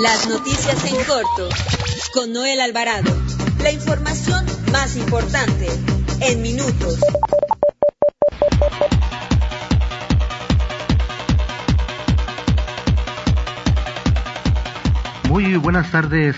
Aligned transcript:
Las 0.00 0.28
noticias 0.28 0.84
en 0.84 0.96
corto 1.04 1.48
con 2.14 2.32
Noel 2.32 2.60
Alvarado. 2.60 3.10
La 3.60 3.72
información 3.72 4.46
más 4.70 4.96
importante 4.96 5.66
en 6.20 6.40
minutos. 6.40 7.00
Muy 15.28 15.56
buenas 15.56 15.90
tardes, 15.90 16.36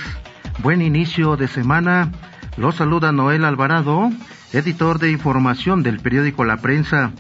buen 0.59 0.81
inicio 0.81 1.37
de 1.37 1.47
semana. 1.47 2.13
Los 2.57 2.77
saluda 2.77 3.13
Noel 3.13 3.45
Alvarado, 3.45 4.09
editor 4.55 4.99
de 4.99 5.11
información 5.11 5.83
del 5.83 6.01
periódico 6.01 6.47
La 6.47 6.57
Prensa. 6.57 7.13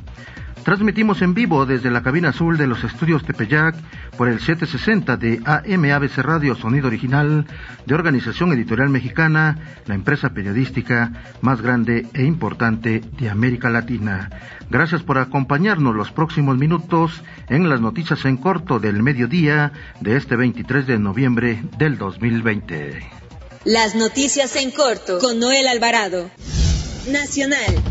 Transmitimos 0.64 1.22
en 1.22 1.32
vivo 1.32 1.64
desde 1.64 1.90
la 1.90 2.02
cabina 2.02 2.28
azul 2.28 2.58
de 2.58 2.66
los 2.66 2.84
estudios 2.84 3.24
Tepeyac 3.24 3.74
por 4.16 4.28
el 4.28 4.40
760 4.40 5.16
de 5.16 5.40
AM 5.44 5.84
ABC 5.90 6.18
Radio 6.18 6.54
Sonido 6.54 6.88
Original 6.88 7.46
de 7.86 7.94
Organización 7.94 8.52
Editorial 8.52 8.90
Mexicana, 8.90 9.58
la 9.86 9.94
empresa 9.94 10.30
periodística 10.30 11.12
más 11.40 11.62
grande 11.62 12.06
e 12.12 12.24
importante 12.24 13.00
de 13.18 13.30
América 13.30 13.70
Latina. 13.70 14.30
Gracias 14.68 15.02
por 15.02 15.18
acompañarnos 15.18 15.94
los 15.94 16.12
próximos 16.12 16.58
minutos 16.58 17.22
en 17.48 17.68
las 17.68 17.80
noticias 17.80 18.24
en 18.26 18.36
corto 18.36 18.78
del 18.78 19.02
mediodía 19.02 19.72
de 20.00 20.16
este 20.16 20.36
23 20.36 20.86
de 20.86 20.98
noviembre 20.98 21.62
del 21.78 21.96
2020. 21.96 23.00
Las 23.64 23.94
noticias 23.94 24.54
en 24.56 24.70
corto 24.70 25.18
con 25.18 25.38
Noel 25.38 25.66
Alvarado. 25.68 26.30
Nacional. 27.10 27.89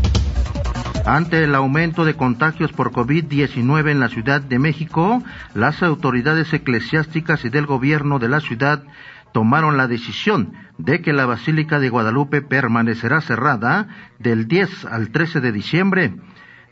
Ante 1.06 1.44
el 1.44 1.54
aumento 1.54 2.04
de 2.04 2.14
contagios 2.14 2.72
por 2.72 2.92
COVID-19 2.92 3.90
en 3.90 4.00
la 4.00 4.08
Ciudad 4.08 4.40
de 4.40 4.58
México, 4.58 5.22
las 5.54 5.82
autoridades 5.82 6.52
eclesiásticas 6.52 7.44
y 7.44 7.48
del 7.48 7.66
gobierno 7.66 8.18
de 8.18 8.28
la 8.28 8.40
ciudad 8.40 8.82
tomaron 9.32 9.76
la 9.76 9.86
decisión 9.86 10.52
de 10.78 11.00
que 11.00 11.12
la 11.12 11.26
Basílica 11.26 11.78
de 11.78 11.88
Guadalupe 11.88 12.42
permanecerá 12.42 13.20
cerrada 13.20 13.88
del 14.18 14.46
10 14.46 14.86
al 14.86 15.10
13 15.10 15.40
de 15.40 15.52
diciembre. 15.52 16.14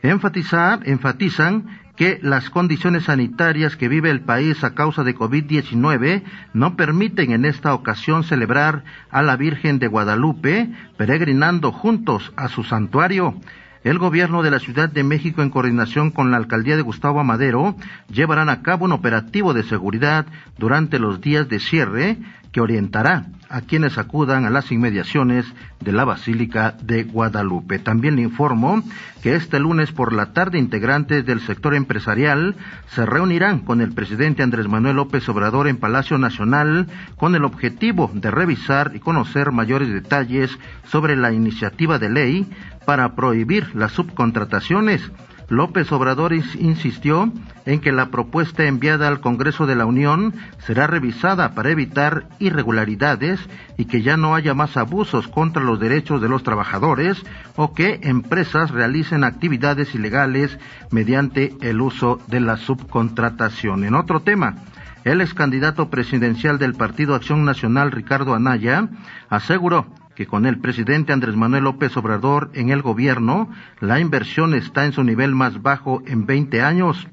Enfatizan 0.01 1.79
que 1.95 2.19
las 2.21 2.49
condiciones 2.49 3.05
sanitarias 3.05 3.75
que 3.75 3.89
vive 3.89 4.09
el 4.09 4.21
país 4.21 4.63
a 4.63 4.73
causa 4.73 5.03
de 5.03 5.15
COVID-19 5.15 6.23
no 6.53 6.75
permiten 6.75 7.31
en 7.31 7.45
esta 7.45 7.73
ocasión 7.73 8.23
celebrar 8.23 8.83
a 9.11 9.21
la 9.21 9.35
Virgen 9.35 9.79
de 9.79 9.87
Guadalupe 9.87 10.69
peregrinando 10.97 11.71
juntos 11.71 12.31
a 12.37 12.47
su 12.47 12.63
santuario. 12.63 13.35
El 13.83 13.97
gobierno 13.97 14.43
de 14.43 14.51
la 14.51 14.59
Ciudad 14.59 14.89
de 14.89 15.05
México, 15.05 15.41
en 15.41 15.49
coordinación 15.49 16.11
con 16.11 16.31
la 16.31 16.37
alcaldía 16.37 16.75
de 16.75 16.81
Gustavo 16.81 17.21
Amadero, 17.21 17.75
llevarán 18.09 18.49
a 18.49 18.61
cabo 18.61 18.85
un 18.85 18.91
operativo 18.91 19.53
de 19.53 19.63
seguridad 19.63 20.25
durante 20.57 20.99
los 20.99 21.21
días 21.21 21.47
de 21.47 21.59
cierre 21.59 22.17
que 22.51 22.61
orientará 22.61 23.27
a 23.47 23.61
quienes 23.61 23.97
acudan 23.97 24.45
a 24.45 24.49
las 24.49 24.71
inmediaciones 24.71 25.45
de 25.79 25.91
la 25.91 26.05
Basílica 26.05 26.75
de 26.81 27.03
Guadalupe. 27.03 27.79
También 27.79 28.15
le 28.15 28.21
informo 28.21 28.83
que 29.23 29.35
este 29.35 29.59
lunes 29.59 29.91
por 29.91 30.13
la 30.13 30.33
tarde 30.33 30.59
integrantes 30.59 31.25
del 31.25 31.39
sector 31.41 31.73
empresarial 31.73 32.55
se 32.89 33.05
reunirán 33.05 33.59
con 33.59 33.81
el 33.81 33.93
presidente 33.93 34.43
Andrés 34.43 34.67
Manuel 34.67 34.97
López 34.97 35.27
Obrador 35.29 35.67
en 35.67 35.77
Palacio 35.77 36.17
Nacional 36.17 36.87
con 37.15 37.35
el 37.35 37.43
objetivo 37.43 38.11
de 38.13 38.29
revisar 38.29 38.91
y 38.93 38.99
conocer 38.99 39.51
mayores 39.51 39.89
detalles 39.89 40.57
sobre 40.85 41.15
la 41.15 41.31
iniciativa 41.31 41.97
de 41.97 42.09
ley 42.09 42.47
para 42.89 43.13
prohibir 43.13 43.75
las 43.75 43.91
subcontrataciones 43.91 45.11
López 45.47 45.91
Obrador 45.91 46.33
insistió 46.33 47.31
en 47.67 47.81
que 47.81 47.91
la 47.91 48.09
propuesta 48.09 48.63
enviada 48.65 49.07
al 49.07 49.19
Congreso 49.19 49.67
de 49.67 49.75
la 49.75 49.85
Unión 49.85 50.33
será 50.65 50.87
revisada 50.87 51.53
para 51.53 51.69
evitar 51.69 52.25
irregularidades 52.39 53.39
y 53.77 53.85
que 53.85 54.01
ya 54.01 54.17
no 54.17 54.33
haya 54.33 54.55
más 54.55 54.75
abusos 54.75 55.27
contra 55.27 55.61
los 55.61 55.79
derechos 55.79 56.19
de 56.19 56.29
los 56.29 56.41
trabajadores 56.41 57.23
o 57.55 57.75
que 57.75 57.99
empresas 58.01 58.71
realicen 58.71 59.23
actividades 59.23 59.93
ilegales 59.93 60.57
mediante 60.89 61.55
el 61.61 61.81
uso 61.81 62.19
de 62.25 62.39
la 62.39 62.57
subcontratación. 62.57 63.83
En 63.83 63.93
otro 63.93 64.21
tema, 64.21 64.55
el 65.03 65.21
ex 65.21 65.35
candidato 65.35 65.91
presidencial 65.91 66.57
del 66.57 66.73
Partido 66.73 67.13
Acción 67.13 67.45
Nacional, 67.45 67.91
Ricardo 67.91 68.33
Anaya, 68.33 68.89
aseguró 69.29 69.85
que 70.19 70.27
con 70.27 70.45
el 70.45 70.59
presidente 70.59 71.13
Andrés 71.13 71.37
Manuel 71.37 71.63
López 71.63 71.95
Obrador 71.95 72.49
en 72.53 72.71
el 72.71 72.81
gobierno, 72.81 73.49
la 73.79 74.01
inversión 74.01 74.53
está 74.53 74.83
en 74.83 74.91
su 74.91 75.01
nivel 75.01 75.33
más 75.33 75.61
bajo 75.61 76.03
en 76.05 76.25
20 76.25 76.61
años. 76.61 77.07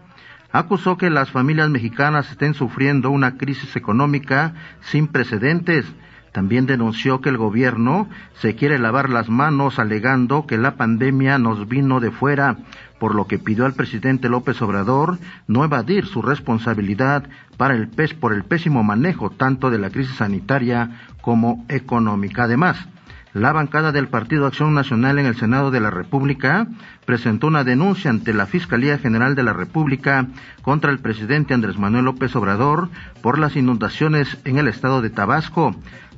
Acusó 0.51 0.97
que 0.97 1.09
las 1.09 1.31
familias 1.31 1.71
mexicanas 1.71 2.29
estén 2.33 2.55
sufriendo 2.55 3.11
una 3.11 3.37
crisis 3.37 3.77
económica 3.77 4.55
sin 4.81 5.07
precedentes. 5.07 5.87
También 6.33 6.67
denunció 6.67 7.21
que 7.21 7.29
el 7.29 7.37
gobierno 7.37 8.09
se 8.41 8.57
quiere 8.57 8.77
lavar 8.77 9.09
las 9.09 9.29
manos 9.29 9.79
alegando 9.79 10.45
que 10.45 10.59
la 10.59 10.75
pandemia 10.75 11.39
nos 11.39 11.69
vino 11.69 12.01
de 12.01 12.11
fuera, 12.11 12.57
por 12.99 13.15
lo 13.15 13.29
que 13.29 13.39
pidió 13.39 13.67
al 13.67 13.75
presidente 13.75 14.29
López 14.29 14.61
Obrador 14.63 15.19
no 15.47 15.63
evadir 15.63 16.07
su 16.07 16.23
responsabilidad 16.23 17.23
para 17.57 17.77
el 17.77 17.87
pez 17.87 18.15
por 18.15 18.33
el 18.33 18.43
pésimo 18.43 18.83
manejo 18.83 19.31
tanto 19.31 19.71
de 19.71 19.79
la 19.79 19.91
crisis 19.91 20.17
sanitaria 20.17 21.03
como 21.21 21.65
económica. 21.69 22.43
Además, 22.45 22.89
la 23.37 23.53
bancada 23.53 23.93
del 23.93 24.09
Partido 24.09 24.47
Acción 24.47 24.73
Nacional 24.73 25.19
en 25.19 25.27
el 25.27 25.37
Senado 25.37 25.71
de 25.71 25.81
la 25.81 25.91
República 25.91 26.67
presentó 27.07 27.47
una 27.47 27.65
denuncia 27.65 28.11
ante 28.11 28.35
la 28.35 28.47
Fiscalía 28.47 28.99
General 28.99 29.35
de 29.35 29.45
la 29.45 29.55
República 29.55 30.27
contra 30.61 30.91
el 30.91 30.99
presidente 30.99 31.55
Andrés 31.55 31.79
Manuel 31.79 32.05
López 32.05 32.37
Obrador 32.37 32.91
por 33.23 33.39
las 33.39 33.57
inundaciones 33.57 34.37
en 34.45 34.59
el 34.59 34.69
estado 34.69 35.01
de 35.01 35.11
Tabasco. 35.11 35.75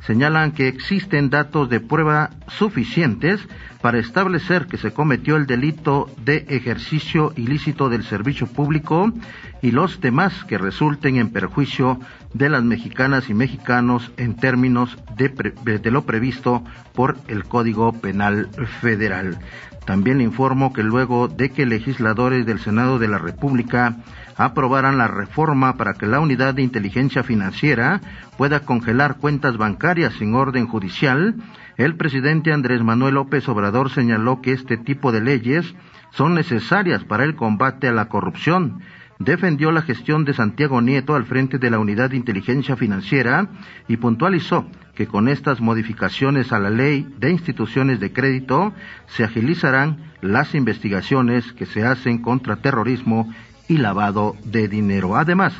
Señalan 0.06 0.53
que 0.53 0.69
existen 0.69 1.28
datos 1.28 1.69
de 1.69 1.81
prueba 1.81 2.31
suficientes 2.47 3.41
para 3.82 3.99
establecer 3.99 4.66
que 4.66 4.76
se 4.76 4.93
cometió 4.93 5.37
el 5.37 5.47
delito 5.47 6.10
de 6.25 6.47
ejercicio 6.49 7.32
ilícito 7.37 7.88
del 7.88 8.05
servicio 8.05 8.47
público 8.47 9.12
y 9.60 9.72
los 9.72 10.00
demás 10.00 10.44
que 10.44 10.59
resulten 10.59 11.16
en 11.16 11.31
perjuicio 11.31 12.00
de 12.32 12.49
las 12.49 12.62
mexicanas 12.62 13.28
y 13.28 13.34
mexicanos 13.34 14.10
en 14.16 14.37
términos 14.37 14.97
de, 15.16 15.91
lo 15.91 16.03
previsto 16.05 16.65
por 16.94 17.16
el 17.28 17.44
Código 17.44 17.93
Penal 17.93 18.49
Federal. 18.81 19.38
También 19.84 20.20
informo 20.20 20.72
que 20.72 20.77
luego 20.82 21.28
de 21.28 21.50
que 21.50 21.66
legisladores 21.66 22.46
del 22.46 22.58
Senado 22.58 22.98
de 22.98 23.08
la 23.08 23.18
República 23.18 23.96
aprobaran 24.36 24.98
la 24.98 25.08
reforma 25.08 25.76
para 25.76 25.94
que 25.94 26.06
la 26.06 26.20
unidad 26.20 26.54
de 26.54 26.62
inteligencia 26.62 27.22
financiera 27.22 28.00
pueda 28.36 28.60
congelar 28.60 29.16
cuentas 29.16 29.56
bancarias 29.56 30.14
sin 30.14 30.34
orden 30.34 30.66
judicial, 30.66 31.34
el 31.76 31.96
presidente 31.96 32.52
Andrés 32.52 32.82
Manuel 32.82 33.14
López 33.14 33.48
Obrador 33.48 33.90
señaló 33.90 34.40
que 34.40 34.52
este 34.52 34.76
tipo 34.76 35.12
de 35.12 35.20
leyes 35.20 35.74
son 36.10 36.34
necesarias 36.34 37.04
para 37.04 37.24
el 37.24 37.34
combate 37.34 37.88
a 37.88 37.92
la 37.92 38.08
corrupción 38.08 38.80
defendió 39.18 39.72
la 39.72 39.82
gestión 39.82 40.24
de 40.24 40.34
Santiago 40.34 40.80
Nieto 40.80 41.14
al 41.14 41.24
frente 41.24 41.58
de 41.58 41.70
la 41.70 41.78
Unidad 41.78 42.10
de 42.10 42.16
Inteligencia 42.16 42.76
Financiera 42.76 43.48
y 43.88 43.96
puntualizó 43.96 44.66
que 44.94 45.06
con 45.06 45.28
estas 45.28 45.60
modificaciones 45.60 46.52
a 46.52 46.58
la 46.58 46.70
ley 46.70 47.08
de 47.18 47.30
instituciones 47.30 48.00
de 48.00 48.12
crédito 48.12 48.72
se 49.06 49.24
agilizarán 49.24 50.12
las 50.20 50.54
investigaciones 50.54 51.52
que 51.52 51.66
se 51.66 51.84
hacen 51.84 52.18
contra 52.18 52.56
terrorismo 52.56 53.32
y 53.68 53.78
lavado 53.78 54.36
de 54.44 54.68
dinero. 54.68 55.16
Además, 55.16 55.52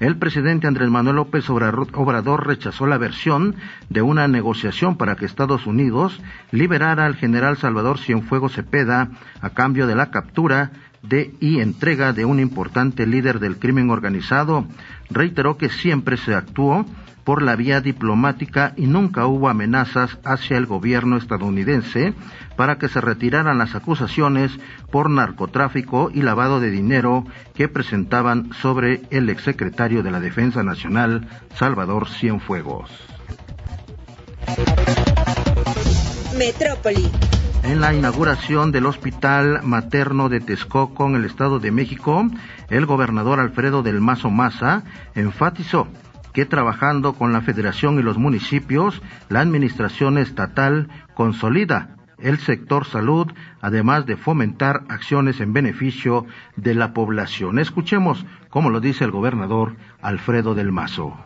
el 0.00 0.16
presidente 0.16 0.66
Andrés 0.66 0.88
Manuel 0.88 1.16
López 1.16 1.50
Obrador 1.50 2.46
rechazó 2.46 2.86
la 2.86 2.96
versión 2.96 3.56
de 3.90 4.00
una 4.00 4.26
negociación 4.28 4.96
para 4.96 5.14
que 5.14 5.26
Estados 5.26 5.66
Unidos 5.66 6.18
liberara 6.52 7.04
al 7.04 7.16
general 7.16 7.58
Salvador 7.58 7.98
Cienfuegos 7.98 8.54
Cepeda 8.54 9.10
a 9.42 9.50
cambio 9.50 9.86
de 9.86 9.94
la 9.94 10.10
captura 10.10 10.72
de 11.02 11.34
y 11.40 11.60
entrega 11.60 12.12
de 12.12 12.24
un 12.24 12.40
importante 12.40 13.06
líder 13.06 13.40
del 13.40 13.58
crimen 13.58 13.90
organizado. 13.90 14.66
Reiteró 15.08 15.56
que 15.56 15.68
siempre 15.68 16.16
se 16.16 16.34
actuó 16.34 16.86
por 17.24 17.42
la 17.42 17.56
vía 17.56 17.80
diplomática 17.80 18.72
y 18.76 18.86
nunca 18.86 19.26
hubo 19.26 19.48
amenazas 19.48 20.18
hacia 20.24 20.56
el 20.56 20.66
gobierno 20.66 21.16
estadounidense 21.16 22.14
para 22.56 22.78
que 22.78 22.88
se 22.88 23.00
retiraran 23.00 23.58
las 23.58 23.74
acusaciones 23.74 24.52
por 24.90 25.10
narcotráfico 25.10 26.10
y 26.12 26.22
lavado 26.22 26.60
de 26.60 26.70
dinero 26.70 27.24
que 27.54 27.68
presentaban 27.68 28.50
sobre 28.60 29.02
el 29.10 29.30
exsecretario 29.30 30.02
de 30.02 30.10
la 30.10 30.20
Defensa 30.20 30.62
Nacional, 30.62 31.28
Salvador 31.54 32.08
Cienfuegos. 32.08 32.90
Metrópoli. 36.36 37.10
En 37.62 37.80
la 37.80 37.92
inauguración 37.92 38.72
del 38.72 38.86
Hospital 38.86 39.60
Materno 39.62 40.30
de 40.30 40.40
Texcoco 40.40 41.06
en 41.06 41.16
el 41.16 41.26
Estado 41.26 41.58
de 41.58 41.70
México, 41.70 42.24
el 42.70 42.86
gobernador 42.86 43.38
Alfredo 43.38 43.82
del 43.82 44.00
Mazo 44.00 44.30
Maza 44.30 44.82
enfatizó 45.14 45.86
que 46.32 46.46
trabajando 46.46 47.12
con 47.14 47.32
la 47.32 47.42
Federación 47.42 47.98
y 47.98 48.02
los 48.02 48.16
municipios, 48.16 49.02
la 49.28 49.40
Administración 49.40 50.16
Estatal 50.16 50.88
consolida 51.14 51.96
el 52.18 52.38
sector 52.38 52.86
salud, 52.86 53.30
además 53.60 54.06
de 54.06 54.16
fomentar 54.16 54.82
acciones 54.88 55.40
en 55.40 55.52
beneficio 55.52 56.26
de 56.56 56.74
la 56.74 56.92
población. 56.92 57.58
Escuchemos 57.58 58.24
cómo 58.48 58.70
lo 58.70 58.80
dice 58.80 59.04
el 59.04 59.10
gobernador 59.10 59.76
Alfredo 60.00 60.54
del 60.54 60.72
Mazo. 60.72 61.16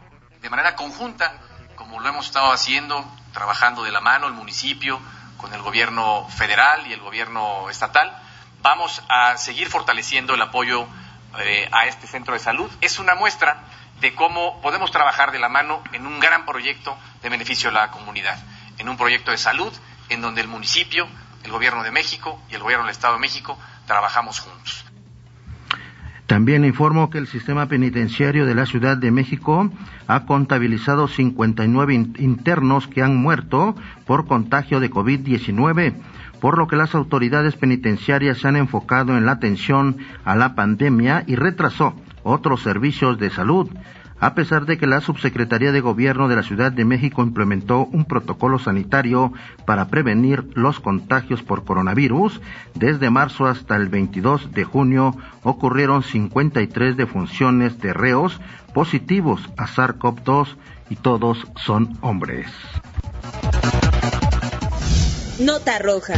de 0.43 0.51
manera 0.51 0.75
conjunta, 0.75 1.41
como 1.75 2.01
lo 2.01 2.09
hemos 2.09 2.27
estado 2.27 2.53
haciendo, 2.53 3.05
trabajando 3.33 3.83
de 3.83 3.93
la 3.93 4.01
mano 4.01 4.27
el 4.27 4.35
municipio 4.35 4.99
con 5.45 5.53
el 5.53 5.61
gobierno 5.61 6.27
federal 6.31 6.87
y 6.87 6.95
el 6.95 7.01
gobierno 7.01 7.69
estatal, 7.69 8.17
vamos 8.63 9.03
a 9.11 9.37
seguir 9.37 9.69
fortaleciendo 9.69 10.33
el 10.33 10.41
apoyo 10.41 10.87
eh, 11.39 11.69
a 11.71 11.85
este 11.85 12.07
centro 12.07 12.33
de 12.33 12.41
salud. 12.41 12.71
Es 12.81 12.99
una 12.99 13.15
muestra 13.15 13.63
de 14.01 14.15
cómo 14.15 14.63
podemos 14.63 14.91
trabajar 14.91 15.33
de 15.33 15.39
la 15.39 15.51
mano 15.51 15.85
en 15.93 16.07
un 16.07 16.19
gran 16.19 16.47
proyecto 16.47 16.97
de 17.21 17.29
beneficio 17.29 17.69
a 17.69 17.73
la 17.75 17.91
comunidad, 17.91 18.39
en 18.79 18.89
un 18.89 18.97
proyecto 18.97 19.33
de 19.33 19.37
salud 19.37 19.71
en 20.09 20.23
donde 20.23 20.41
el 20.41 20.49
municipio, 20.49 21.07
el 21.43 21.51
gobierno 21.51 21.83
de 21.83 21.91
México 21.91 22.41
y 22.49 22.55
el 22.55 22.63
gobierno 22.63 22.87
del 22.87 22.93
Estado 22.93 23.13
de 23.13 23.21
México 23.21 23.59
trabajamos 23.87 24.41
juntos. 24.41 24.87
También 26.27 26.65
informo 26.65 27.11
que 27.11 27.19
el 27.19 27.27
sistema 27.27 27.67
penitenciario 27.67 28.47
de 28.47 28.55
la 28.55 28.65
Ciudad 28.65 28.97
de 28.97 29.11
México 29.11 29.71
ha 30.07 30.25
contabilizado 30.25 31.07
59 31.07 31.95
internos 32.19 32.89
que 32.89 33.03
han 33.03 33.17
muerto 33.17 33.75
por 34.07 34.27
contagio 34.27 34.81
de 34.81 34.91
COVID-19, 34.91 35.95
por 36.41 36.57
lo 36.57 36.67
que 36.67 36.77
las 36.77 36.95
autoridades 36.95 37.57
penitenciarias 37.57 38.39
se 38.39 38.49
han 38.49 38.57
enfocado 38.57 39.19
en 39.19 39.27
la 39.27 39.33
atención 39.33 39.99
a 40.25 40.35
la 40.35 40.55
pandemia 40.55 41.25
y 41.27 41.37
retrasó 41.37 41.95
otros 42.23 42.63
servicios 42.63 43.19
de 43.19 43.29
salud 43.29 43.69
a 44.25 44.35
pesar 44.35 44.65
de 44.65 44.79
que 44.79 44.87
la 44.87 45.03
Subsecretaría 45.03 45.71
de 45.71 45.83
Gobierno 45.83 46.29
de 46.29 46.37
la 46.37 46.43
Ciudad 46.43 46.73
de 46.73 46.87
México 46.87 47.23
implementó 47.23 47.85
un 47.93 48.07
protocolo 48.07 48.59
sanitario 48.59 49.35
para 49.67 49.89
prevenir 49.89 50.49
los 50.55 50.81
contagios 50.81 51.43
por 51.43 51.65
coronavirus, 51.67 52.41
desde 52.75 53.11
marzo 53.11 53.45
hasta 53.45 53.77
el 53.77 53.91
22 53.91 54.51
de 54.53 54.65
junio 54.65 55.15
ocurrieron 55.43 56.03
53 56.03 56.97
defunciones 56.97 57.79
de 57.81 57.93
reos 57.93 58.41
positivos 58.73 59.43
a 59.59 59.67
SARS-CoV-2 59.67 60.57
y 60.89 60.97
todos 60.97 61.47
son 61.57 61.99
hombres. 62.01 62.47
Nota 65.39 65.79
roja. 65.81 66.15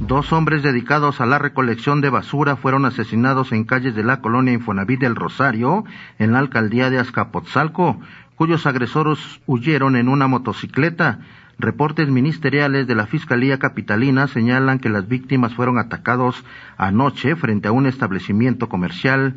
Dos 0.00 0.30
hombres 0.34 0.62
dedicados 0.62 1.22
a 1.22 1.26
la 1.26 1.38
recolección 1.38 2.02
de 2.02 2.10
basura 2.10 2.56
fueron 2.56 2.84
asesinados 2.84 3.52
en 3.52 3.64
calles 3.64 3.94
de 3.94 4.04
la 4.04 4.20
colonia 4.20 4.52
Infonavit 4.52 5.00
del 5.00 5.16
Rosario, 5.16 5.84
en 6.18 6.32
la 6.32 6.38
alcaldía 6.38 6.90
de 6.90 6.98
Azcapotzalco, 6.98 7.98
cuyos 8.34 8.66
agresores 8.66 9.18
huyeron 9.46 9.96
en 9.96 10.10
una 10.10 10.26
motocicleta. 10.26 11.20
Reportes 11.58 12.10
ministeriales 12.10 12.86
de 12.86 12.94
la 12.94 13.06
Fiscalía 13.06 13.58
Capitalina 13.58 14.28
señalan 14.28 14.80
que 14.80 14.90
las 14.90 15.08
víctimas 15.08 15.54
fueron 15.54 15.78
atacados 15.78 16.44
anoche 16.76 17.34
frente 17.34 17.68
a 17.68 17.72
un 17.72 17.86
establecimiento 17.86 18.68
comercial 18.68 19.34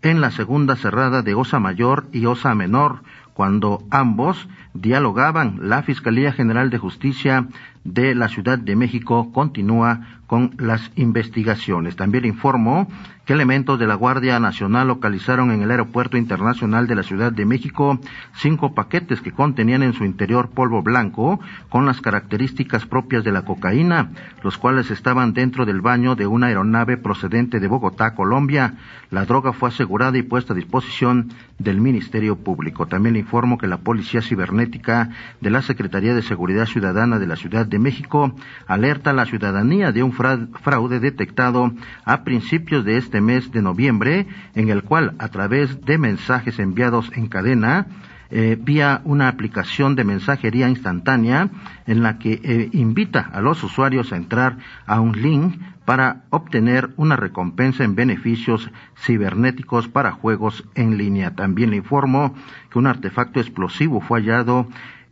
en 0.00 0.22
la 0.22 0.30
segunda 0.30 0.76
cerrada 0.76 1.20
de 1.20 1.34
Osa 1.34 1.58
Mayor 1.58 2.06
y 2.12 2.24
Osa 2.24 2.54
Menor, 2.54 3.02
cuando 3.34 3.84
ambos 3.90 4.48
dialogaban. 4.80 5.58
La 5.62 5.82
Fiscalía 5.82 6.32
General 6.32 6.70
de 6.70 6.78
Justicia 6.78 7.48
de 7.84 8.14
la 8.14 8.28
Ciudad 8.28 8.58
de 8.58 8.76
México 8.76 9.32
continúa 9.32 10.00
con 10.26 10.54
las 10.58 10.92
investigaciones. 10.96 11.96
También 11.96 12.26
informó 12.26 12.86
que 13.24 13.32
elementos 13.32 13.78
de 13.78 13.86
la 13.86 13.94
Guardia 13.94 14.38
Nacional 14.38 14.88
localizaron 14.88 15.50
en 15.50 15.62
el 15.62 15.70
Aeropuerto 15.70 16.18
Internacional 16.18 16.86
de 16.86 16.94
la 16.94 17.02
Ciudad 17.02 17.32
de 17.32 17.46
México 17.46 17.98
cinco 18.34 18.74
paquetes 18.74 19.22
que 19.22 19.32
contenían 19.32 19.82
en 19.82 19.94
su 19.94 20.04
interior 20.04 20.50
polvo 20.50 20.82
blanco 20.82 21.40
con 21.70 21.86
las 21.86 22.02
características 22.02 22.84
propias 22.84 23.24
de 23.24 23.32
la 23.32 23.42
cocaína, 23.42 24.10
los 24.42 24.58
cuales 24.58 24.90
estaban 24.90 25.32
dentro 25.32 25.64
del 25.64 25.80
baño 25.80 26.14
de 26.14 26.26
una 26.26 26.48
aeronave 26.48 26.98
procedente 26.98 27.58
de 27.58 27.68
Bogotá, 27.68 28.14
Colombia. 28.14 28.74
La 29.10 29.24
droga 29.24 29.54
fue 29.54 29.70
asegurada 29.70 30.18
y 30.18 30.22
puesta 30.22 30.52
a 30.52 30.56
disposición 30.56 31.32
del 31.58 31.80
Ministerio 31.80 32.36
Público. 32.36 32.86
También 32.86 33.16
informó 33.16 33.56
que 33.56 33.66
la 33.66 33.78
Policía 33.78 34.20
Cibernética 34.68 35.10
de 35.40 35.50
la 35.50 35.62
Secretaría 35.62 36.14
de 36.14 36.22
Seguridad 36.22 36.66
Ciudadana 36.66 37.18
de 37.18 37.26
la 37.26 37.36
Ciudad 37.36 37.66
de 37.66 37.78
México 37.78 38.34
alerta 38.66 39.10
a 39.10 39.14
la 39.14 39.26
ciudadanía 39.26 39.92
de 39.92 40.02
un 40.02 40.12
fraude 40.12 41.00
detectado 41.00 41.72
a 42.04 42.24
principios 42.24 42.84
de 42.84 42.98
este 42.98 43.20
mes 43.20 43.50
de 43.50 43.62
noviembre, 43.62 44.26
en 44.54 44.68
el 44.68 44.82
cual, 44.82 45.14
a 45.18 45.28
través 45.28 45.80
de 45.84 45.98
mensajes 45.98 46.58
enviados 46.58 47.10
en 47.14 47.28
cadena, 47.28 47.86
eh, 48.30 48.58
vía 48.60 49.00
una 49.04 49.28
aplicación 49.28 49.96
de 49.96 50.04
mensajería 50.04 50.68
instantánea 50.68 51.48
en 51.86 52.02
la 52.02 52.18
que 52.18 52.40
eh, 52.42 52.68
invita 52.72 53.20
a 53.20 53.40
los 53.40 53.62
usuarios 53.64 54.12
a 54.12 54.16
entrar 54.16 54.58
a 54.86 55.00
un 55.00 55.20
link 55.20 55.58
para 55.84 56.24
obtener 56.30 56.90
una 56.96 57.16
recompensa 57.16 57.84
en 57.84 57.94
beneficios 57.94 58.70
cibernéticos 58.96 59.88
para 59.88 60.12
juegos 60.12 60.64
en 60.74 60.98
línea. 60.98 61.34
También 61.34 61.70
le 61.70 61.76
informo 61.76 62.34
que 62.70 62.78
un 62.78 62.86
artefacto 62.86 63.40
explosivo 63.40 64.00
fue 64.00 64.20
hallado 64.20 64.68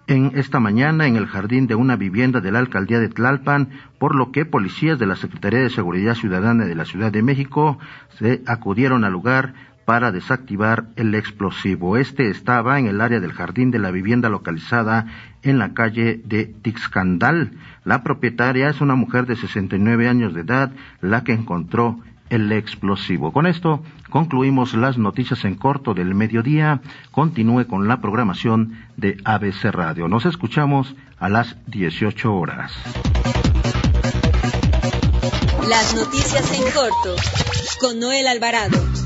en 0.06 0.32
esta 0.34 0.60
mañana 0.60 1.06
en 1.06 1.16
el 1.16 1.26
jardín 1.26 1.66
de 1.66 1.74
una 1.74 1.96
vivienda 1.96 2.40
de 2.40 2.52
la 2.52 2.60
alcaldía 2.60 3.00
de 3.00 3.08
Tlalpan, 3.08 3.70
por 3.98 4.14
lo 4.14 4.30
que 4.30 4.44
policías 4.44 4.98
de 4.98 5.06
la 5.06 5.16
Secretaría 5.16 5.60
de 5.60 5.70
Seguridad 5.70 6.14
Ciudadana 6.14 6.64
de 6.64 6.74
la 6.74 6.84
Ciudad 6.84 7.10
de 7.10 7.22
México 7.22 7.78
se 8.18 8.42
acudieron 8.46 9.04
al 9.04 9.12
lugar 9.12 9.54
para 9.86 10.12
desactivar 10.12 10.88
el 10.96 11.14
explosivo. 11.14 11.96
Este 11.96 12.28
estaba 12.28 12.78
en 12.78 12.88
el 12.88 13.00
área 13.00 13.20
del 13.20 13.32
jardín 13.32 13.70
de 13.70 13.78
la 13.78 13.92
vivienda 13.92 14.28
localizada 14.28 15.06
en 15.42 15.58
la 15.58 15.72
calle 15.72 16.20
de 16.24 16.44
Tixcandal. 16.44 17.52
La 17.84 18.02
propietaria 18.02 18.68
es 18.68 18.80
una 18.80 18.96
mujer 18.96 19.26
de 19.26 19.36
69 19.36 20.08
años 20.08 20.34
de 20.34 20.40
edad, 20.42 20.72
la 21.00 21.22
que 21.22 21.32
encontró 21.32 22.00
el 22.30 22.50
explosivo. 22.50 23.32
Con 23.32 23.46
esto 23.46 23.84
concluimos 24.10 24.74
las 24.74 24.98
noticias 24.98 25.44
en 25.44 25.54
corto 25.54 25.94
del 25.94 26.16
mediodía. 26.16 26.80
Continúe 27.12 27.66
con 27.68 27.86
la 27.86 28.00
programación 28.00 28.76
de 28.96 29.18
ABC 29.24 29.66
Radio. 29.66 30.08
Nos 30.08 30.26
escuchamos 30.26 30.96
a 31.20 31.28
las 31.28 31.56
18 31.68 32.34
horas. 32.34 32.72
Las 35.68 35.94
noticias 35.94 36.52
en 36.60 36.72
corto 36.72 37.14
con 37.80 38.00
Noel 38.00 38.26
Alvarado. 38.26 39.05